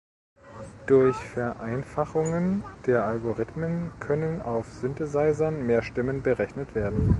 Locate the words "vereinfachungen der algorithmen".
1.15-3.91